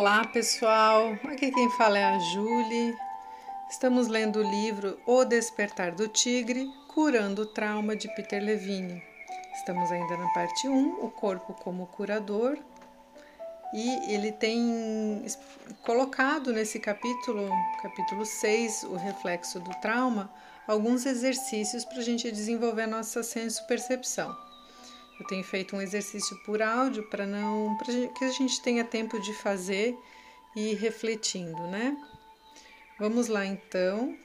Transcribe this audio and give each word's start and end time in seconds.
Olá 0.00 0.26
pessoal, 0.26 1.12
aqui 1.24 1.50
quem 1.50 1.68
fala 1.72 1.98
é 1.98 2.04
a 2.04 2.18
Julie. 2.18 2.96
Estamos 3.68 4.08
lendo 4.08 4.38
o 4.38 4.50
livro 4.50 4.98
O 5.04 5.26
Despertar 5.26 5.92
do 5.92 6.08
Tigre, 6.08 6.66
Curando 6.88 7.42
o 7.42 7.46
Trauma 7.46 7.94
de 7.94 8.08
Peter 8.14 8.42
Levine. 8.42 9.02
Estamos 9.56 9.92
ainda 9.92 10.16
na 10.16 10.26
parte 10.30 10.66
1, 10.66 11.04
o 11.04 11.10
corpo 11.10 11.52
como 11.52 11.86
curador. 11.88 12.56
E 13.74 14.14
ele 14.14 14.32
tem 14.32 15.22
colocado 15.84 16.50
nesse 16.50 16.80
capítulo, 16.80 17.50
capítulo 17.82 18.24
6, 18.24 18.84
o 18.84 18.96
reflexo 18.96 19.60
do 19.60 19.70
trauma, 19.82 20.32
alguns 20.66 21.04
exercícios 21.04 21.84
para 21.84 21.98
a 21.98 22.02
gente 22.02 22.32
desenvolver 22.32 22.84
a 22.84 22.86
nossa 22.86 23.22
senso-percepção. 23.22 24.49
Eu 25.20 25.26
tenho 25.26 25.44
feito 25.44 25.76
um 25.76 25.82
exercício 25.82 26.34
por 26.44 26.62
áudio 26.62 27.02
para 27.10 27.26
não 27.26 27.76
para 27.76 27.86
que 28.08 28.24
a 28.24 28.30
gente 28.30 28.62
tenha 28.62 28.82
tempo 28.82 29.20
de 29.20 29.34
fazer 29.34 29.94
e 30.56 30.72
ir 30.72 30.74
refletindo, 30.76 31.66
né? 31.66 31.94
Vamos 32.98 33.28
lá 33.28 33.44
então. 33.44 34.16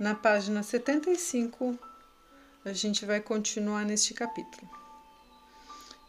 Na 0.00 0.14
página 0.14 0.62
75, 0.62 1.78
a 2.64 2.72
gente 2.72 3.04
vai 3.04 3.20
continuar 3.20 3.84
neste 3.84 4.14
capítulo. 4.14 4.68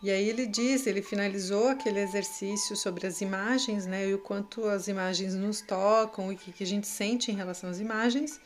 E 0.01 0.09
aí 0.09 0.29
ele 0.29 0.45
diz, 0.45 0.87
ele 0.87 1.01
finalizou 1.01 1.67
aquele 1.67 1.99
exercício 1.99 2.75
sobre 2.77 3.07
as 3.07 3.19
imagens, 3.19 3.85
né? 3.85 4.07
E 4.07 4.13
o 4.13 4.19
quanto 4.19 4.65
as 4.65 4.87
imagens 4.87 5.33
nos 5.35 5.59
tocam 5.59 6.31
e 6.31 6.35
o 6.35 6.37
que 6.37 6.63
a 6.63 6.67
gente 6.67 6.87
sente 6.87 7.29
em 7.29 7.35
relação 7.35 7.69
às 7.69 7.79
imagens. 7.79 8.39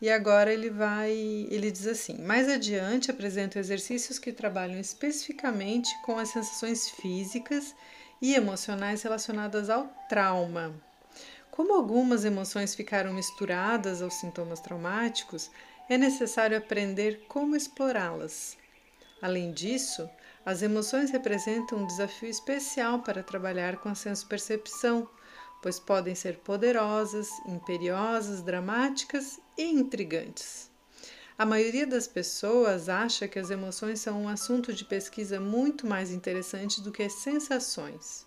E 0.00 0.10
agora 0.10 0.52
ele 0.52 0.70
vai, 0.70 1.12
ele 1.50 1.70
diz 1.70 1.86
assim: 1.86 2.22
mais 2.22 2.48
adiante 2.48 3.10
apresento 3.10 3.58
exercícios 3.58 4.18
que 4.18 4.32
trabalham 4.32 4.78
especificamente 4.78 5.90
com 6.02 6.18
as 6.18 6.30
sensações 6.30 6.88
físicas 6.90 7.74
e 8.20 8.34
emocionais 8.34 9.02
relacionadas 9.02 9.70
ao 9.70 9.86
trauma. 10.08 10.74
Como 11.50 11.72
algumas 11.72 12.24
emoções 12.24 12.74
ficaram 12.74 13.12
misturadas 13.12 14.02
aos 14.02 14.14
sintomas 14.14 14.60
traumáticos, 14.60 15.50
é 15.88 15.96
necessário 15.96 16.58
aprender 16.58 17.24
como 17.28 17.54
explorá-las. 17.54 18.56
Além 19.22 19.52
disso, 19.52 20.08
as 20.44 20.62
emoções 20.62 21.10
representam 21.10 21.78
um 21.78 21.86
desafio 21.86 22.28
especial 22.28 22.98
para 23.00 23.22
trabalhar 23.22 23.76
com 23.76 23.88
a 23.88 23.94
senso-percepção 23.94 25.08
pois 25.64 25.78
podem 25.78 26.14
ser 26.14 26.40
poderosas, 26.40 27.30
imperiosas, 27.46 28.42
dramáticas 28.42 29.40
e 29.56 29.62
intrigantes. 29.62 30.70
A 31.38 31.46
maioria 31.46 31.86
das 31.86 32.06
pessoas 32.06 32.90
acha 32.90 33.26
que 33.26 33.38
as 33.38 33.48
emoções 33.48 33.98
são 33.98 34.24
um 34.24 34.28
assunto 34.28 34.74
de 34.74 34.84
pesquisa 34.84 35.40
muito 35.40 35.86
mais 35.86 36.10
interessante 36.10 36.82
do 36.82 36.92
que 36.92 37.02
as 37.02 37.14
sensações. 37.14 38.26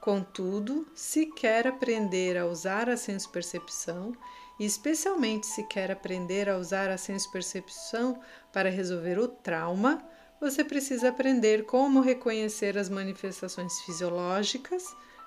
Contudo, 0.00 0.84
se 0.96 1.26
quer 1.26 1.64
aprender 1.68 2.36
a 2.36 2.44
usar 2.44 2.90
a 2.90 2.96
senso-percepção, 2.96 4.12
e 4.58 4.64
especialmente 4.64 5.46
se 5.46 5.62
quer 5.68 5.92
aprender 5.92 6.48
a 6.48 6.58
usar 6.58 6.90
a 6.90 6.98
senso-percepção 6.98 8.20
para 8.52 8.68
resolver 8.68 9.16
o 9.16 9.28
trauma, 9.28 10.04
você 10.40 10.64
precisa 10.64 11.10
aprender 11.10 11.66
como 11.66 12.00
reconhecer 12.00 12.76
as 12.76 12.88
manifestações 12.88 13.80
fisiológicas, 13.82 14.84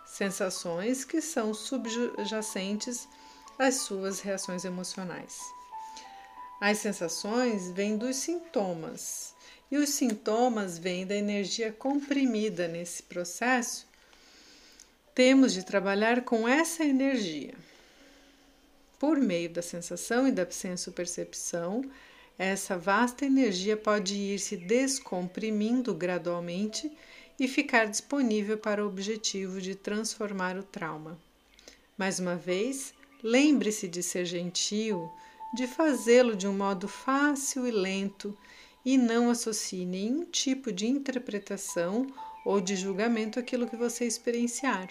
sensações 0.07 1.03
que 1.03 1.21
são 1.21 1.53
subjacentes 1.53 3.07
às 3.59 3.75
suas 3.75 4.19
reações 4.21 4.65
emocionais. 4.65 5.39
As 6.59 6.79
sensações 6.79 7.69
vêm 7.69 7.97
dos 7.97 8.15
sintomas, 8.15 9.35
e 9.69 9.77
os 9.77 9.89
sintomas 9.89 10.77
vêm 10.77 11.05
da 11.05 11.15
energia 11.15 11.71
comprimida 11.71 12.67
nesse 12.67 13.03
processo. 13.03 13.85
Temos 15.13 15.53
de 15.53 15.63
trabalhar 15.63 16.23
com 16.23 16.47
essa 16.47 16.83
energia. 16.83 17.53
Por 18.97 19.19
meio 19.19 19.49
da 19.49 19.61
sensação 19.61 20.27
e 20.27 20.31
da 20.31 20.49
senso-percepção, 20.49 21.83
essa 22.39 22.77
vasta 22.77 23.25
energia 23.25 23.75
pode 23.75 24.15
ir 24.15 24.39
se 24.39 24.55
descomprimindo 24.55 25.93
gradualmente 25.93 26.91
e 27.39 27.47
ficar 27.47 27.85
disponível 27.85 28.57
para 28.57 28.83
o 28.83 28.87
objetivo 28.87 29.61
de 29.61 29.75
transformar 29.75 30.57
o 30.57 30.63
trauma. 30.63 31.19
Mais 31.97 32.19
uma 32.19 32.35
vez, 32.35 32.93
lembre-se 33.23 33.87
de 33.87 34.01
ser 34.01 34.25
gentil, 34.25 35.09
de 35.53 35.67
fazê-lo 35.67 36.35
de 36.35 36.47
um 36.47 36.53
modo 36.53 36.87
fácil 36.87 37.67
e 37.67 37.71
lento 37.71 38.37
e 38.85 38.97
não 38.97 39.29
associe 39.29 39.85
nenhum 39.85 40.25
tipo 40.25 40.71
de 40.71 40.87
interpretação 40.87 42.07
ou 42.45 42.61
de 42.61 42.75
julgamento 42.75 43.39
àquilo 43.39 43.67
que 43.67 43.75
você 43.75 44.05
experienciar. 44.05 44.89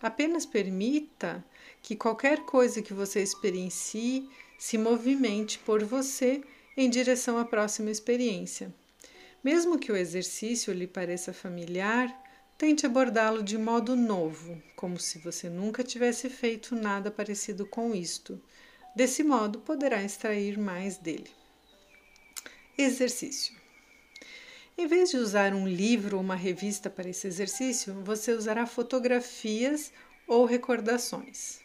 Apenas 0.00 0.46
permita 0.46 1.44
que 1.82 1.96
qualquer 1.96 2.40
coisa 2.44 2.82
que 2.82 2.92
você 2.92 3.22
experiencie 3.22 4.28
se 4.58 4.78
movimente 4.78 5.58
por 5.58 5.82
você 5.84 6.42
em 6.76 6.88
direção 6.90 7.38
à 7.38 7.44
próxima 7.44 7.90
experiência. 7.90 8.72
Mesmo 9.46 9.78
que 9.78 9.92
o 9.92 9.96
exercício 9.96 10.74
lhe 10.74 10.88
pareça 10.88 11.32
familiar, 11.32 12.12
tente 12.58 12.84
abordá-lo 12.84 13.44
de 13.44 13.56
modo 13.56 13.94
novo, 13.94 14.60
como 14.74 14.98
se 14.98 15.20
você 15.20 15.48
nunca 15.48 15.84
tivesse 15.84 16.28
feito 16.28 16.74
nada 16.74 17.12
parecido 17.12 17.64
com 17.64 17.94
isto. 17.94 18.42
Desse 18.96 19.22
modo, 19.22 19.60
poderá 19.60 20.02
extrair 20.02 20.58
mais 20.58 20.98
dele. 20.98 21.30
Exercício. 22.76 23.54
Em 24.76 24.88
vez 24.88 25.10
de 25.10 25.16
usar 25.16 25.54
um 25.54 25.68
livro 25.68 26.16
ou 26.16 26.24
uma 26.24 26.34
revista 26.34 26.90
para 26.90 27.08
esse 27.08 27.28
exercício, 27.28 28.02
você 28.02 28.32
usará 28.32 28.66
fotografias 28.66 29.92
ou 30.26 30.44
recordações. 30.44 31.60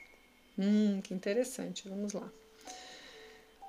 Hum, 0.55 1.01
que 1.01 1.15
interessante. 1.15 1.89
Vamos 1.89 2.13
lá. 2.13 2.31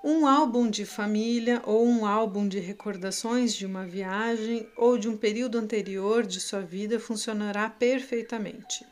Um 0.05 0.27
álbum 0.27 0.69
de 0.69 0.85
família 0.85 1.63
ou 1.65 1.87
um 1.87 2.05
álbum 2.05 2.49
de 2.49 2.59
recordações 2.59 3.55
de 3.55 3.65
uma 3.65 3.87
viagem 3.87 4.69
ou 4.77 4.99
de 4.99 5.09
um 5.09 5.17
período 5.17 5.59
anterior 5.59 6.27
de 6.27 6.41
sua 6.41 6.61
vida 6.61 6.99
funcionará 6.99 7.71
perfeitamente. 7.71 8.85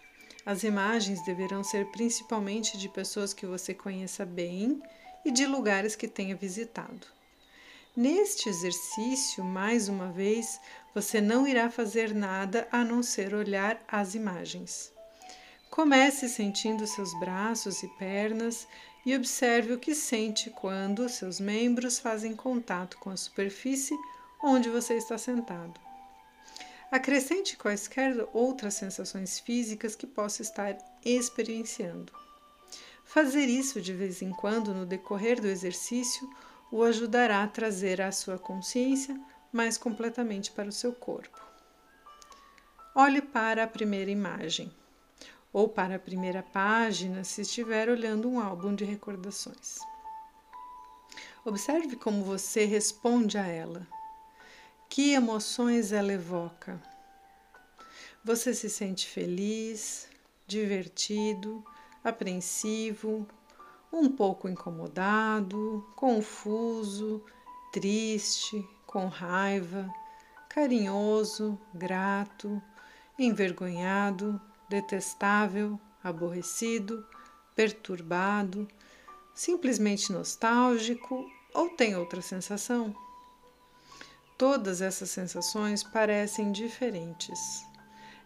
As 0.46 0.62
imagens 0.62 1.24
deverão 1.24 1.64
ser 1.64 1.86
principalmente 1.86 2.78
de 2.78 2.88
pessoas 2.88 3.34
que 3.34 3.44
você 3.44 3.74
conheça 3.74 4.24
bem 4.24 4.80
e 5.24 5.32
de 5.32 5.46
lugares 5.46 5.96
que 5.96 6.06
tenha 6.06 6.36
visitado. 6.36 7.08
Neste 7.96 8.48
exercício, 8.48 9.42
mais 9.42 9.88
uma 9.88 10.12
vez, 10.12 10.60
você 10.94 11.20
não 11.20 11.44
irá 11.44 11.68
fazer 11.68 12.14
nada 12.14 12.68
a 12.70 12.84
não 12.84 13.02
ser 13.02 13.34
olhar 13.34 13.82
as 13.88 14.14
imagens. 14.14 14.92
Comece 15.70 16.28
sentindo 16.28 16.86
seus 16.86 17.12
braços 17.18 17.82
e 17.82 17.88
pernas 17.98 18.66
e 19.04 19.14
observe 19.16 19.72
o 19.72 19.78
que 19.78 19.94
sente 19.94 20.50
quando 20.50 21.08
seus 21.08 21.40
membros 21.40 21.98
fazem 21.98 22.34
contato 22.36 22.98
com 22.98 23.10
a 23.10 23.16
superfície 23.16 23.96
onde 24.42 24.68
você 24.68 24.94
está 24.94 25.16
sentado. 25.16 25.80
Acrescente 26.90 27.56
quaisquer 27.56 28.16
outras 28.32 28.74
sensações 28.74 29.38
físicas 29.38 29.94
que 29.94 30.06
possa 30.06 30.42
estar 30.42 30.76
experienciando. 31.04 32.12
Fazer 33.04 33.46
isso 33.46 33.80
de 33.80 33.92
vez 33.92 34.22
em 34.22 34.30
quando 34.30 34.74
no 34.74 34.84
decorrer 34.84 35.40
do 35.40 35.46
exercício 35.46 36.28
o 36.70 36.82
ajudará 36.82 37.42
a 37.42 37.48
trazer 37.48 38.00
a 38.00 38.12
sua 38.12 38.38
consciência 38.38 39.18
mais 39.52 39.76
completamente 39.76 40.52
para 40.52 40.68
o 40.68 40.72
seu 40.72 40.92
corpo. 40.92 41.40
Olhe 42.94 43.22
para 43.22 43.64
a 43.64 43.68
primeira 43.68 44.10
imagem 44.10 44.72
ou 45.52 45.68
para 45.68 45.96
a 45.96 45.98
primeira 45.98 46.42
página 46.42 47.24
se 47.24 47.42
estiver 47.42 47.88
olhando 47.88 48.28
um 48.28 48.40
álbum 48.40 48.74
de 48.74 48.84
recordações. 48.84 49.78
Observe 51.44 51.96
como 51.96 52.22
você 52.22 52.64
responde 52.64 53.38
a 53.38 53.46
ela. 53.46 53.86
Que 54.88 55.12
emoções 55.12 55.92
ela 55.92 56.12
evoca? 56.12 56.80
Você 58.22 58.52
se 58.52 58.68
sente 58.68 59.08
feliz, 59.08 60.08
divertido, 60.46 61.64
apreensivo, 62.04 63.26
um 63.92 64.08
pouco 64.08 64.48
incomodado, 64.48 65.86
confuso, 65.96 67.24
triste, 67.72 68.62
com 68.86 69.06
raiva, 69.06 69.88
carinhoso, 70.48 71.58
grato, 71.72 72.60
envergonhado, 73.18 74.40
detestável, 74.70 75.78
aborrecido, 76.02 77.04
perturbado, 77.56 78.68
simplesmente 79.34 80.12
nostálgico 80.12 81.28
ou 81.52 81.70
tem 81.70 81.96
outra 81.96 82.22
sensação? 82.22 82.94
Todas 84.38 84.80
essas 84.80 85.10
sensações 85.10 85.82
parecem 85.82 86.52
diferentes. 86.52 87.66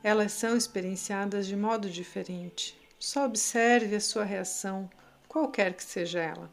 Elas 0.03 0.33
são 0.33 0.55
experienciadas 0.55 1.47
de 1.47 1.57
modo 1.57 1.89
diferente. 1.89 2.79
Só 2.99 3.25
observe 3.25 3.97
a 3.97 4.01
sua 4.01 4.23
reação, 4.23 4.89
qualquer 5.27 5.73
que 5.73 5.83
seja 5.83 6.21
ela. 6.21 6.53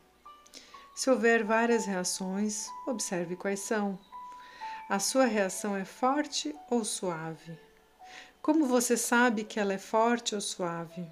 Se 0.95 1.09
houver 1.09 1.43
várias 1.43 1.85
reações, 1.85 2.67
observe 2.88 3.35
quais 3.35 3.59
são. 3.59 3.99
A 4.89 4.99
sua 4.99 5.25
reação 5.25 5.75
é 5.75 5.85
forte 5.85 6.55
ou 6.69 6.83
suave? 6.83 7.59
Como 8.41 8.65
você 8.65 8.97
sabe 8.97 9.43
que 9.43 9.59
ela 9.59 9.73
é 9.73 9.77
forte 9.77 10.33
ou 10.33 10.41
suave? 10.41 11.05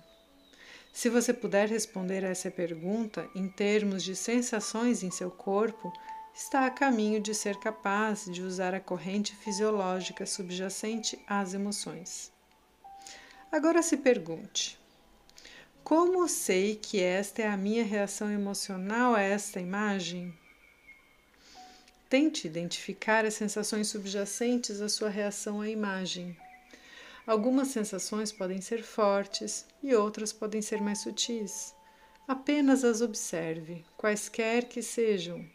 Se 0.91 1.09
você 1.09 1.31
puder 1.31 1.69
responder 1.69 2.25
a 2.25 2.29
essa 2.29 2.49
pergunta 2.49 3.29
em 3.35 3.47
termos 3.47 4.03
de 4.03 4.15
sensações 4.15 5.03
em 5.03 5.11
seu 5.11 5.29
corpo, 5.29 5.93
está 6.33 6.65
a 6.65 6.71
caminho 6.71 7.21
de 7.21 7.35
ser 7.35 7.57
capaz 7.59 8.25
de 8.25 8.41
usar 8.41 8.73
a 8.73 8.79
corrente 8.79 9.35
fisiológica 9.35 10.25
subjacente 10.25 11.19
às 11.27 11.53
emoções. 11.53 12.31
Agora 13.51 13.83
se 13.83 13.97
pergunte: 13.97 14.79
como 15.83 16.27
sei 16.27 16.75
que 16.75 16.99
esta 16.99 17.43
é 17.43 17.47
a 17.47 17.55
minha 17.55 17.83
reação 17.83 18.31
emocional 18.31 19.13
a 19.13 19.21
esta 19.21 19.59
imagem? 19.59 20.33
Tente 22.09 22.47
identificar 22.47 23.23
as 23.23 23.35
sensações 23.35 23.87
subjacentes 23.87 24.81
à 24.81 24.89
sua 24.89 25.09
reação 25.09 25.61
à 25.61 25.69
imagem. 25.69 26.35
Algumas 27.29 27.67
sensações 27.67 28.31
podem 28.31 28.59
ser 28.59 28.81
fortes 28.81 29.63
e 29.83 29.93
outras 29.93 30.33
podem 30.33 30.63
ser 30.63 30.81
mais 30.81 31.01
sutis. 31.01 31.75
Apenas 32.27 32.83
as 32.83 33.01
observe, 33.01 33.85
quaisquer 33.95 34.67
que 34.67 34.81
sejam. 34.81 35.47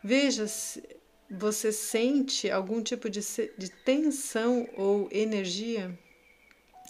Veja 0.00 0.46
se 0.46 0.80
você 1.28 1.72
sente 1.72 2.48
algum 2.48 2.80
tipo 2.84 3.10
de, 3.10 3.20
de 3.58 3.68
tensão 3.84 4.68
ou 4.76 5.08
energia. 5.10 5.98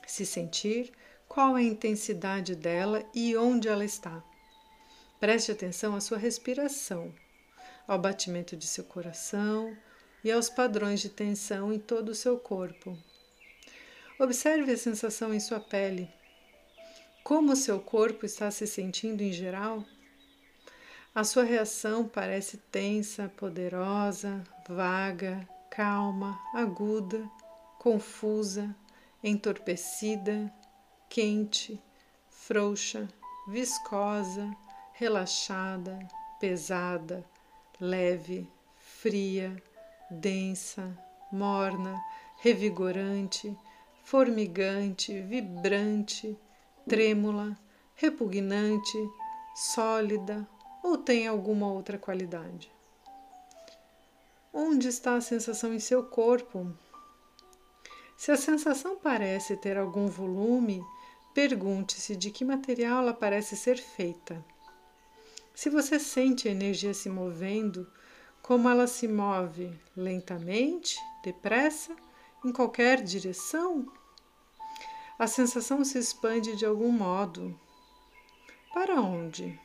Se 0.06 0.26
sentir, 0.26 0.92
qual 1.26 1.54
a 1.54 1.62
intensidade 1.62 2.54
dela 2.54 3.02
e 3.14 3.34
onde 3.34 3.66
ela 3.66 3.82
está. 3.82 4.22
Preste 5.18 5.52
atenção 5.52 5.96
à 5.96 6.02
sua 6.02 6.18
respiração, 6.18 7.14
ao 7.88 7.98
batimento 7.98 8.58
de 8.58 8.66
seu 8.66 8.84
coração 8.84 9.74
e 10.22 10.30
aos 10.30 10.50
padrões 10.50 11.00
de 11.00 11.08
tensão 11.08 11.72
em 11.72 11.78
todo 11.78 12.10
o 12.10 12.14
seu 12.14 12.36
corpo. 12.36 12.98
Observe 14.20 14.70
a 14.70 14.76
sensação 14.76 15.32
em 15.32 15.40
sua 15.40 15.58
pele. 15.58 16.06
Como 17.24 17.56
seu 17.56 17.80
corpo 17.80 18.26
está 18.26 18.50
se 18.50 18.66
sentindo 18.66 19.22
em 19.22 19.32
geral? 19.32 19.82
A 21.14 21.24
sua 21.24 21.42
reação 21.42 22.06
parece 22.06 22.58
tensa, 22.58 23.32
poderosa, 23.34 24.44
vaga, 24.68 25.48
calma, 25.70 26.38
aguda, 26.52 27.26
confusa, 27.78 28.76
entorpecida, 29.24 30.52
quente, 31.08 31.80
frouxa, 32.28 33.08
viscosa, 33.48 34.54
relaxada, 34.92 35.98
pesada, 36.38 37.24
leve, 37.80 38.46
fria, 38.76 39.56
densa, 40.10 40.94
morna, 41.32 41.98
revigorante 42.36 43.56
formigante, 44.02 45.20
vibrante, 45.20 46.36
trêmula, 46.88 47.58
repugnante, 47.94 48.98
sólida 49.54 50.48
ou 50.82 50.96
tem 50.96 51.26
alguma 51.26 51.70
outra 51.70 51.98
qualidade? 51.98 52.72
Onde 54.52 54.88
está 54.88 55.14
a 55.14 55.20
sensação 55.20 55.72
em 55.72 55.78
seu 55.78 56.02
corpo? 56.02 56.72
Se 58.16 58.32
a 58.32 58.36
sensação 58.36 58.96
parece 58.96 59.56
ter 59.56 59.78
algum 59.78 60.06
volume, 60.06 60.84
pergunte-se 61.32 62.16
de 62.16 62.30
que 62.30 62.44
material 62.44 63.02
ela 63.02 63.14
parece 63.14 63.56
ser 63.56 63.78
feita. 63.78 64.44
Se 65.54 65.70
você 65.70 65.98
sente 65.98 66.48
a 66.48 66.50
energia 66.50 66.92
se 66.92 67.08
movendo, 67.08 67.90
como 68.42 68.68
ela 68.68 68.86
se 68.86 69.06
move 69.06 69.72
lentamente, 69.96 70.98
depressa, 71.22 71.94
em 72.44 72.52
qualquer 72.52 73.02
direção, 73.02 73.86
a 75.18 75.26
sensação 75.26 75.84
se 75.84 75.98
expande 75.98 76.56
de 76.56 76.64
algum 76.64 76.90
modo. 76.90 77.58
Para 78.72 79.00
onde? 79.00 79.58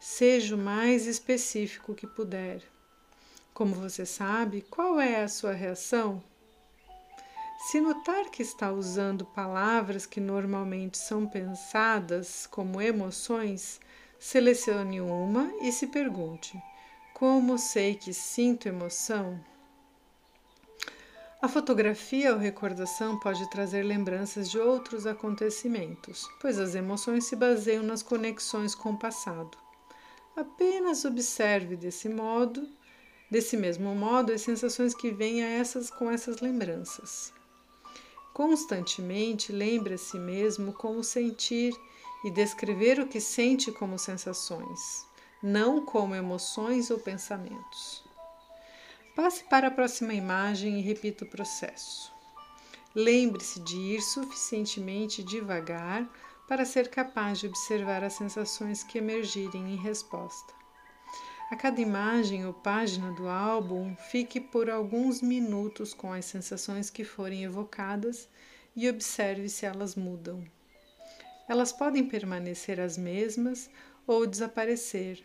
Seja 0.00 0.56
o 0.56 0.58
mais 0.58 1.06
específico 1.06 1.94
que 1.94 2.06
puder. 2.06 2.62
Como 3.54 3.74
você 3.74 4.04
sabe, 4.04 4.62
qual 4.62 4.98
é 5.00 5.22
a 5.22 5.28
sua 5.28 5.52
reação? 5.52 6.22
Se 7.68 7.80
notar 7.80 8.30
que 8.30 8.42
está 8.42 8.70
usando 8.70 9.24
palavras 9.24 10.04
que 10.04 10.20
normalmente 10.20 10.98
são 10.98 11.26
pensadas 11.26 12.46
como 12.46 12.82
emoções, 12.82 13.80
selecione 14.18 15.00
uma 15.00 15.50
e 15.62 15.72
se 15.72 15.86
pergunte: 15.86 16.60
como 17.14 17.58
sei 17.58 17.94
que 17.94 18.12
sinto 18.12 18.68
emoção? 18.68 19.40
A 21.46 21.48
fotografia 21.48 22.32
ou 22.32 22.40
recordação 22.40 23.20
pode 23.20 23.48
trazer 23.48 23.84
lembranças 23.84 24.50
de 24.50 24.58
outros 24.58 25.06
acontecimentos, 25.06 26.28
pois 26.40 26.58
as 26.58 26.74
emoções 26.74 27.26
se 27.26 27.36
baseiam 27.36 27.84
nas 27.84 28.02
conexões 28.02 28.74
com 28.74 28.90
o 28.90 28.98
passado. 28.98 29.56
Apenas 30.34 31.04
observe 31.04 31.76
desse 31.76 32.08
modo, 32.08 32.68
desse 33.30 33.56
mesmo 33.56 33.94
modo, 33.94 34.32
as 34.32 34.40
sensações 34.40 34.92
que 34.92 35.12
vêm 35.12 35.44
a 35.44 35.48
essas 35.48 35.88
com 35.88 36.10
essas 36.10 36.40
lembranças. 36.40 37.32
Constantemente 38.34 39.52
lembre 39.52 39.94
a 39.94 39.98
si 39.98 40.18
mesmo 40.18 40.72
como 40.72 41.04
sentir 41.04 41.72
e 42.24 42.30
descrever 42.32 42.98
o 42.98 43.06
que 43.06 43.20
sente 43.20 43.70
como 43.70 44.00
sensações, 44.00 45.06
não 45.40 45.86
como 45.86 46.12
emoções 46.12 46.90
ou 46.90 46.98
pensamentos. 46.98 48.05
Passe 49.16 49.42
para 49.44 49.68
a 49.68 49.70
próxima 49.70 50.12
imagem 50.12 50.78
e 50.78 50.82
repita 50.82 51.24
o 51.24 51.28
processo. 51.28 52.12
Lembre-se 52.94 53.58
de 53.60 53.74
ir 53.74 54.02
suficientemente 54.02 55.22
devagar 55.22 56.06
para 56.46 56.66
ser 56.66 56.90
capaz 56.90 57.38
de 57.38 57.46
observar 57.46 58.04
as 58.04 58.12
sensações 58.12 58.84
que 58.84 58.98
emergirem 58.98 59.72
em 59.72 59.76
resposta. 59.76 60.52
A 61.50 61.56
cada 61.56 61.80
imagem 61.80 62.44
ou 62.44 62.52
página 62.52 63.10
do 63.12 63.26
álbum, 63.26 63.96
fique 64.10 64.38
por 64.38 64.68
alguns 64.68 65.22
minutos 65.22 65.94
com 65.94 66.12
as 66.12 66.26
sensações 66.26 66.90
que 66.90 67.02
forem 67.02 67.42
evocadas 67.42 68.28
e 68.76 68.86
observe 68.86 69.48
se 69.48 69.64
elas 69.64 69.94
mudam. 69.94 70.44
Elas 71.48 71.72
podem 71.72 72.06
permanecer 72.06 72.78
as 72.78 72.98
mesmas 72.98 73.70
ou 74.06 74.26
desaparecer, 74.26 75.24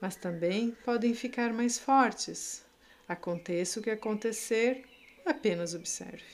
mas 0.00 0.14
também 0.14 0.76
podem 0.84 1.12
ficar 1.12 1.52
mais 1.52 1.76
fortes, 1.76 2.64
Aconteça 3.08 3.80
o 3.80 3.82
que 3.82 3.90
acontecer, 3.90 4.84
apenas 5.24 5.74
observe. 5.74 6.24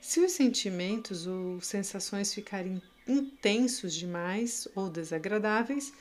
Se 0.00 0.20
os 0.20 0.32
sentimentos 0.32 1.26
ou 1.26 1.60
sensações 1.60 2.32
ficarem 2.32 2.80
intensos 3.06 3.94
demais 3.94 4.68
ou 4.74 4.88
desagradáveis, 4.88 5.92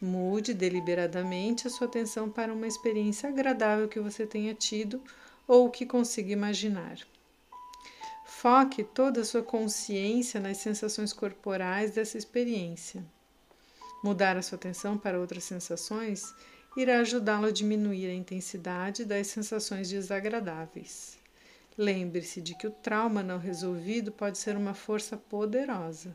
mude 0.00 0.52
deliberadamente 0.52 1.66
a 1.66 1.70
sua 1.70 1.86
atenção 1.86 2.28
para 2.28 2.52
uma 2.52 2.66
experiência 2.66 3.28
agradável 3.28 3.88
que 3.88 4.00
você 4.00 4.26
tenha 4.26 4.52
tido 4.52 5.00
ou 5.46 5.70
que 5.70 5.86
consiga 5.86 6.32
imaginar. 6.32 6.98
Foque 8.26 8.82
toda 8.82 9.20
a 9.20 9.24
sua 9.24 9.42
consciência 9.42 10.40
nas 10.40 10.56
sensações 10.56 11.12
corporais 11.12 11.92
dessa 11.92 12.18
experiência. 12.18 13.04
Mudar 14.02 14.36
a 14.36 14.42
sua 14.42 14.56
atenção 14.56 14.98
para 14.98 15.20
outras 15.20 15.44
sensações 15.44 16.34
irá 16.76 17.00
ajudá-lo 17.00 17.46
a 17.46 17.52
diminuir 17.52 18.06
a 18.08 18.14
intensidade 18.14 19.04
das 19.04 19.26
sensações 19.26 19.90
desagradáveis. 19.90 21.18
Lembre-se 21.76 22.40
de 22.40 22.54
que 22.54 22.66
o 22.66 22.70
trauma 22.70 23.22
não 23.22 23.38
resolvido 23.38 24.12
pode 24.12 24.38
ser 24.38 24.56
uma 24.56 24.74
força 24.74 25.16
poderosa. 25.16 26.14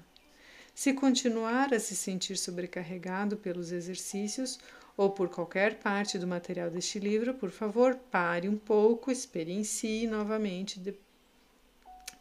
Se 0.73 0.93
continuar 0.93 1.73
a 1.73 1.79
se 1.79 1.95
sentir 1.95 2.37
sobrecarregado 2.37 3.37
pelos 3.37 3.71
exercícios 3.71 4.59
ou 4.95 5.09
por 5.09 5.29
qualquer 5.29 5.79
parte 5.79 6.19
do 6.19 6.27
material 6.27 6.69
deste 6.69 6.99
livro, 6.99 7.33
por 7.33 7.49
favor, 7.49 7.95
pare 8.11 8.47
um 8.47 8.57
pouco, 8.57 9.11
experiencie 9.11 10.05
novamente, 10.07 10.79
de... 10.79 10.93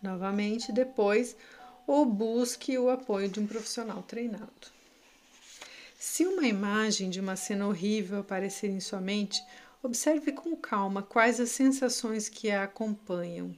novamente 0.02 0.72
depois 0.72 1.36
ou 1.86 2.04
busque 2.04 2.76
o 2.78 2.90
apoio 2.90 3.28
de 3.28 3.40
um 3.40 3.46
profissional 3.46 4.02
treinado. 4.02 4.75
Se 6.08 6.24
uma 6.24 6.46
imagem 6.46 7.10
de 7.10 7.18
uma 7.18 7.34
cena 7.34 7.66
horrível 7.66 8.20
aparecer 8.20 8.70
em 8.70 8.78
sua 8.78 9.00
mente, 9.00 9.42
observe 9.82 10.30
com 10.30 10.56
calma 10.56 11.02
quais 11.02 11.40
as 11.40 11.50
sensações 11.50 12.28
que 12.28 12.48
a 12.48 12.62
acompanham. 12.62 13.52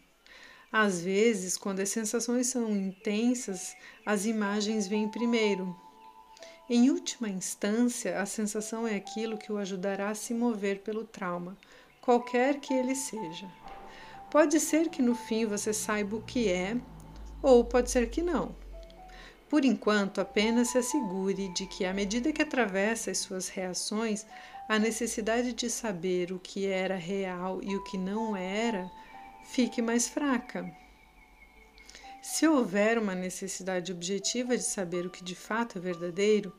Às 0.73 0.99
vezes, 0.99 1.59
quando 1.59 1.81
as 1.81 1.91
sensações 1.91 2.47
são 2.47 2.71
intensas, 2.71 3.77
as 4.05 4.25
imagens 4.25 4.89
vêm 4.89 5.11
primeiro. 5.11 5.77
Em 6.71 6.89
última 6.89 7.29
instância, 7.29 8.19
a 8.19 8.25
sensação 8.25 8.89
é 8.89 8.95
aquilo 8.95 9.37
que 9.37 9.53
o 9.53 9.59
ajudará 9.59 10.09
a 10.09 10.15
se 10.15 10.33
mover 10.33 10.81
pelo 10.81 11.05
trauma, 11.05 11.55
qualquer 12.01 12.61
que 12.61 12.73
ele 12.73 12.95
seja. 12.95 13.47
Pode 14.31 14.59
ser 14.59 14.89
que 14.89 15.03
no 15.03 15.15
fim 15.15 15.45
você 15.45 15.75
saiba 15.75 16.17
o 16.17 16.23
que 16.23 16.49
é, 16.49 16.79
ou 17.43 17.63
pode 17.63 17.91
ser 17.91 18.09
que 18.09 18.23
não. 18.23 18.57
Por 19.49 19.65
enquanto, 19.65 20.21
apenas 20.21 20.69
se 20.69 20.79
assegure 20.79 21.49
de 21.49 21.67
que, 21.67 21.85
à 21.85 21.95
medida 21.95 22.33
que 22.33 22.43
atravessa 22.43 23.11
as 23.11 23.19
suas 23.19 23.49
reações, 23.49 24.27
a 24.69 24.79
necessidade 24.79 25.55
de 25.55 25.71
saber 25.71 26.33
o 26.33 26.39
que 26.39 26.67
era 26.67 26.97
real 26.97 27.61
e 27.63 27.75
o 27.75 27.83
que 27.85 27.97
não 27.97 28.37
era 28.37 28.91
fique 29.45 29.81
mais 29.81 30.07
fraca. 30.07 30.71
Se 32.21 32.47
houver 32.47 32.99
uma 32.99 33.15
necessidade 33.15 33.91
objetiva 33.91 34.57
de 34.57 34.63
saber 34.63 35.07
o 35.07 35.11
que 35.11 35.25
de 35.25 35.35
fato 35.35 35.79
é 35.79 35.81
verdadeiro, 35.81 36.53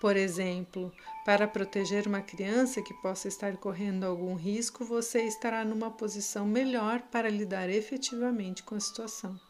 por 0.00 0.16
exemplo, 0.16 0.92
para 1.24 1.48
proteger 1.48 2.06
uma 2.06 2.20
criança 2.20 2.80
que 2.80 2.94
possa 3.02 3.26
estar 3.26 3.56
correndo 3.56 4.04
algum 4.04 4.34
risco, 4.34 4.84
você 4.84 5.22
estará 5.22 5.64
numa 5.64 5.90
posição 5.90 6.46
melhor 6.46 7.02
para 7.10 7.28
lidar 7.28 7.68
efetivamente 7.68 8.62
com 8.62 8.76
a 8.76 8.80
situação. 8.80 9.40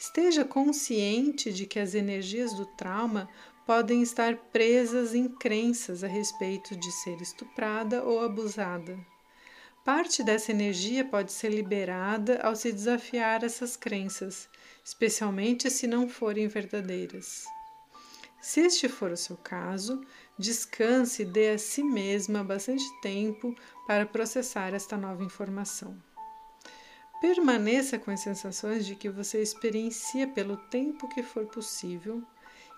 Esteja 0.00 0.46
consciente 0.46 1.52
de 1.52 1.66
que 1.66 1.78
as 1.78 1.94
energias 1.94 2.54
do 2.54 2.64
trauma 2.64 3.28
podem 3.66 4.00
estar 4.00 4.34
presas 4.34 5.14
em 5.14 5.28
crenças 5.28 6.02
a 6.02 6.06
respeito 6.06 6.74
de 6.74 6.90
ser 6.90 7.20
estuprada 7.20 8.02
ou 8.02 8.24
abusada. 8.24 8.98
Parte 9.84 10.22
dessa 10.22 10.52
energia 10.52 11.04
pode 11.04 11.30
ser 11.32 11.50
liberada 11.50 12.40
ao 12.40 12.56
se 12.56 12.72
desafiar 12.72 13.44
essas 13.44 13.76
crenças, 13.76 14.48
especialmente 14.82 15.70
se 15.70 15.86
não 15.86 16.08
forem 16.08 16.48
verdadeiras. 16.48 17.44
Se 18.40 18.60
este 18.60 18.88
for 18.88 19.12
o 19.12 19.18
seu 19.18 19.36
caso, 19.36 20.00
descanse 20.38 21.22
e 21.22 21.26
dê 21.26 21.50
a 21.50 21.58
si 21.58 21.82
mesma 21.82 22.42
bastante 22.42 22.86
tempo 23.02 23.54
para 23.86 24.06
processar 24.06 24.72
esta 24.72 24.96
nova 24.96 25.22
informação. 25.22 25.94
Permaneça 27.20 27.98
com 27.98 28.10
as 28.10 28.20
sensações 28.20 28.86
de 28.86 28.94
que 28.94 29.10
você 29.10 29.42
experiencia 29.42 30.26
pelo 30.26 30.56
tempo 30.56 31.08
que 31.08 31.22
for 31.22 31.44
possível 31.46 32.22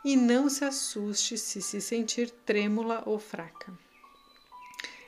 e 0.05 0.17
não 0.17 0.49
se 0.49 0.65
assuste 0.65 1.39
se 1.39 1.63
se 1.63 1.81
sentir 1.81 2.29
trêmula 2.45 3.05
ou 3.07 3.21
fraca. 3.21 3.73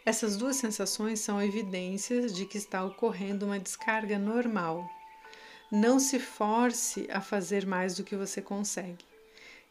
Essas 0.06 0.36
duas 0.36 0.56
sensações 0.56 1.18
são 1.18 1.42
evidências 1.42 2.32
de 2.32 2.46
que 2.46 2.58
está 2.58 2.84
ocorrendo 2.84 3.46
uma 3.46 3.58
descarga 3.58 4.18
normal. 4.18 4.88
Não 5.72 5.98
se 5.98 6.20
force 6.20 7.08
a 7.10 7.20
fazer 7.20 7.66
mais 7.66 7.96
do 7.96 8.04
que 8.04 8.14
você 8.14 8.40
consegue. 8.40 9.04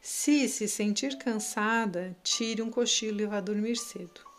Se 0.02 0.46
se 0.48 0.68
sentir 0.68 1.16
cansada, 1.16 2.14
tire 2.22 2.60
um 2.60 2.70
cochilo 2.70 3.22
e 3.22 3.26
vá 3.26 3.40
dormir 3.40 3.76
cedo. 3.76 4.33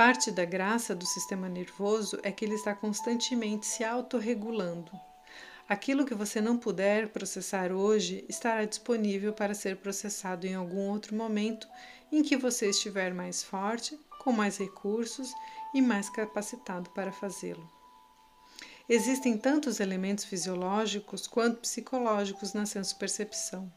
Parte 0.00 0.30
da 0.30 0.46
graça 0.46 0.94
do 0.94 1.04
sistema 1.04 1.46
nervoso 1.46 2.18
é 2.22 2.32
que 2.32 2.42
ele 2.42 2.54
está 2.54 2.74
constantemente 2.74 3.66
se 3.66 3.84
autorregulando. 3.84 4.90
Aquilo 5.68 6.06
que 6.06 6.14
você 6.14 6.40
não 6.40 6.56
puder 6.56 7.08
processar 7.08 7.70
hoje 7.70 8.24
estará 8.26 8.64
disponível 8.64 9.34
para 9.34 9.52
ser 9.52 9.76
processado 9.76 10.46
em 10.46 10.54
algum 10.54 10.88
outro 10.88 11.14
momento 11.14 11.68
em 12.10 12.22
que 12.22 12.34
você 12.34 12.70
estiver 12.70 13.12
mais 13.12 13.42
forte, 13.42 14.00
com 14.24 14.32
mais 14.32 14.56
recursos 14.56 15.34
e 15.74 15.82
mais 15.82 16.08
capacitado 16.08 16.88
para 16.92 17.12
fazê-lo. 17.12 17.70
Existem 18.88 19.36
tantos 19.36 19.80
elementos 19.80 20.24
fisiológicos 20.24 21.26
quanto 21.26 21.60
psicológicos 21.60 22.54
na 22.54 22.64
senso-percepção. 22.64 23.70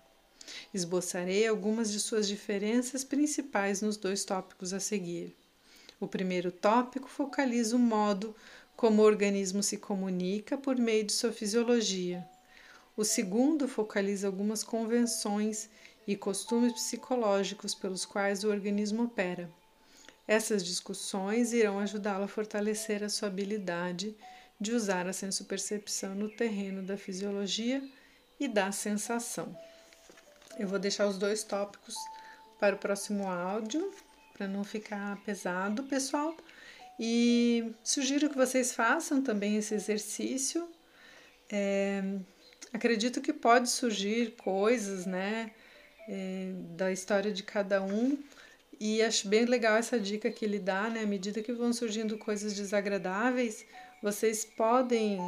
Esboçarei 0.74 1.46
algumas 1.46 1.92
de 1.92 2.00
suas 2.00 2.30
diferenças 2.30 3.03
principais 3.03 3.82
nos 3.82 3.98
dois 3.98 4.24
tópicos 4.24 4.72
a 4.72 4.80
seguir. 4.80 5.42
O 6.03 6.07
primeiro 6.10 6.51
tópico 6.51 7.07
focaliza 7.07 7.77
o 7.77 7.79
modo 7.79 8.36
como 8.75 9.01
o 9.01 9.05
organismo 9.05 9.63
se 9.63 9.77
comunica 9.77 10.57
por 10.57 10.75
meio 10.75 11.05
de 11.05 11.13
sua 11.13 11.31
fisiologia. 11.31 12.27
O 12.98 13.05
segundo 13.05 13.69
focaliza 13.69 14.27
algumas 14.27 14.65
convenções 14.65 15.69
e 16.05 16.17
costumes 16.17 16.74
psicológicos 16.74 17.74
pelos 17.74 18.05
quais 18.05 18.43
o 18.43 18.50
organismo 18.50 19.05
opera. 19.05 19.50
Essas 20.27 20.65
discussões 20.65 21.53
irão 21.53 21.79
ajudá-lo 21.79 22.25
a 22.25 22.27
fortalecer 22.27 23.01
a 23.01 23.07
sua 23.07 23.29
habilidade 23.29 24.13
de 24.60 24.74
usar 24.74 25.07
a 25.07 25.13
sensopercepção 25.13 26.13
no 26.13 26.27
terreno 26.27 26.83
da 26.83 26.98
fisiologia 26.98 27.81
e 28.38 28.50
da 28.50 28.74
sensação. 28.74 29.57
Eu 30.60 30.67
vou 30.67 30.79
deixar 30.79 31.07
os 31.07 31.17
dois 31.17 31.45
tópicos 31.45 31.95
para 32.60 32.75
o 32.75 32.79
próximo 32.79 33.29
áudio, 33.29 33.89
para 34.34 34.48
não 34.48 34.63
ficar 34.63 35.18
pesado, 35.24 35.84
pessoal. 35.84 36.36
E 37.00 37.74
sugiro 37.84 38.30
que 38.30 38.38
vocês 38.38 38.74
façam 38.74 39.22
também 39.22 39.58
esse 39.58 39.74
exercício. 39.74 40.68
É, 41.52 42.04
acredito 42.72 43.22
que 43.22 43.34
pode 43.34 43.70
surgir 43.70 44.36
coisas, 44.38 45.06
né, 45.06 45.52
é, 46.08 46.52
da 46.75 46.92
história 46.92 47.32
de 47.32 47.44
cada 47.44 47.82
um. 47.82 48.18
E 48.80 49.02
acho 49.02 49.28
bem 49.28 49.46
legal 49.46 49.78
essa 49.78 50.00
dica 50.00 50.30
que 50.32 50.44
ele 50.44 50.60
dá, 50.60 50.90
né? 50.90 51.04
À 51.04 51.06
medida 51.06 51.42
que 51.42 51.54
vão 51.54 51.72
surgindo 51.72 52.18
coisas 52.18 52.54
desagradáveis, 52.54 53.66
vocês 54.02 54.44
podem 54.44 55.20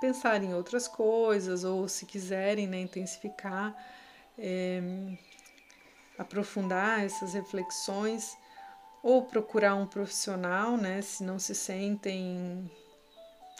pensar 0.00 0.42
em 0.42 0.54
outras 0.54 0.86
coisas, 0.86 1.64
ou 1.64 1.88
se 1.88 2.06
quiserem, 2.06 2.66
né, 2.66 2.80
intensificar 2.80 3.74
é, 4.38 4.80
aprofundar 6.18 7.04
essas 7.04 7.34
reflexões 7.34 8.36
ou 9.02 9.22
procurar 9.22 9.74
um 9.74 9.86
profissional, 9.86 10.76
né, 10.76 11.02
se 11.02 11.24
não 11.24 11.38
se 11.38 11.54
sentem 11.54 12.70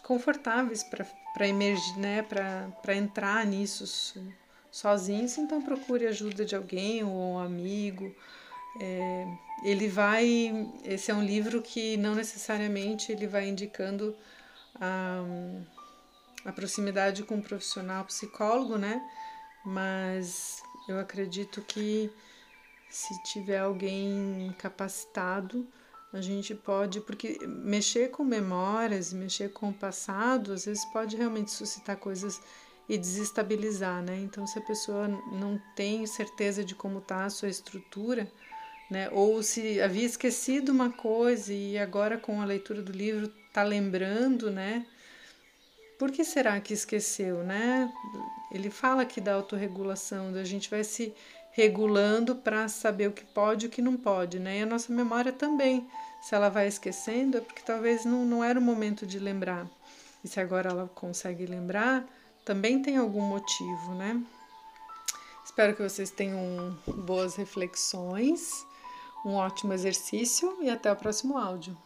confortáveis 0.02 0.84
para 0.84 1.48
emergir, 1.48 1.98
né, 1.98 2.22
para 2.22 2.94
entrar 2.94 3.44
nisso 3.46 3.84
sozinhos, 4.70 5.36
então 5.38 5.60
procure 5.60 6.06
ajuda 6.06 6.44
de 6.44 6.54
alguém 6.54 7.02
ou 7.04 7.34
um 7.34 7.38
amigo. 7.38 8.14
É, 8.80 9.26
ele 9.64 9.88
vai, 9.88 10.70
esse 10.84 11.10
é 11.10 11.14
um 11.14 11.22
livro 11.22 11.60
que 11.60 11.96
não 11.96 12.14
necessariamente 12.14 13.12
ele 13.12 13.26
vai 13.26 13.48
indicando 13.48 14.16
a, 14.80 15.22
a 16.44 16.52
proximidade 16.52 17.22
com 17.24 17.34
um 17.36 17.42
profissional 17.42 18.04
psicólogo, 18.04 18.78
né? 18.78 19.02
mas 19.64 20.62
eu 20.88 20.98
acredito 20.98 21.62
que 21.62 22.10
se 22.92 23.22
tiver 23.22 23.58
alguém 23.58 24.54
capacitado, 24.58 25.66
a 26.12 26.20
gente 26.20 26.54
pode, 26.54 27.00
porque 27.00 27.38
mexer 27.46 28.10
com 28.10 28.22
memórias, 28.22 29.14
mexer 29.14 29.50
com 29.50 29.70
o 29.70 29.74
passado, 29.74 30.52
às 30.52 30.66
vezes 30.66 30.84
pode 30.92 31.16
realmente 31.16 31.50
suscitar 31.50 31.96
coisas 31.96 32.38
e 32.86 32.98
desestabilizar, 32.98 34.02
né? 34.02 34.20
Então, 34.20 34.46
se 34.46 34.58
a 34.58 34.62
pessoa 34.62 35.08
não 35.08 35.58
tem 35.74 36.06
certeza 36.06 36.62
de 36.62 36.74
como 36.74 36.98
está 36.98 37.24
a 37.24 37.30
sua 37.30 37.48
estrutura, 37.48 38.30
né? 38.90 39.08
Ou 39.10 39.42
se 39.42 39.80
havia 39.80 40.04
esquecido 40.04 40.70
uma 40.70 40.90
coisa 40.90 41.50
e 41.50 41.78
agora 41.78 42.18
com 42.18 42.42
a 42.42 42.44
leitura 42.44 42.82
do 42.82 42.92
livro 42.92 43.32
está 43.48 43.62
lembrando, 43.62 44.50
né? 44.50 44.84
Por 45.98 46.10
que 46.10 46.24
será 46.24 46.60
que 46.60 46.74
esqueceu, 46.74 47.42
né? 47.42 47.90
Ele 48.52 48.68
fala 48.68 49.00
aqui 49.00 49.18
da 49.18 49.32
autorregulação, 49.32 50.30
da 50.30 50.44
gente 50.44 50.68
vai 50.68 50.84
se 50.84 51.14
regulando 51.52 52.34
para 52.34 52.68
saber 52.68 53.08
o 53.08 53.12
que 53.12 53.24
pode 53.24 53.66
e 53.66 53.68
o 53.68 53.70
que 53.70 53.82
não 53.82 53.96
pode, 53.96 54.38
né? 54.38 54.58
E 54.58 54.62
a 54.62 54.66
nossa 54.66 54.92
memória 54.92 55.32
também, 55.32 55.86
se 56.20 56.34
ela 56.34 56.48
vai 56.48 56.66
esquecendo, 56.66 57.38
é 57.38 57.40
porque 57.40 57.62
talvez 57.62 58.04
não, 58.04 58.24
não 58.24 58.42
era 58.42 58.58
o 58.58 58.62
momento 58.62 59.06
de 59.06 59.18
lembrar. 59.18 59.66
E 60.24 60.28
se 60.28 60.40
agora 60.40 60.70
ela 60.70 60.90
consegue 60.94 61.46
lembrar, 61.46 62.04
também 62.44 62.80
tem 62.80 62.96
algum 62.96 63.22
motivo, 63.22 63.94
né? 63.94 64.20
Espero 65.44 65.76
que 65.76 65.82
vocês 65.82 66.10
tenham 66.10 66.76
boas 66.86 67.36
reflexões, 67.36 68.64
um 69.24 69.34
ótimo 69.34 69.72
exercício 69.72 70.56
e 70.62 70.70
até 70.70 70.90
o 70.90 70.96
próximo 70.96 71.36
áudio. 71.36 71.76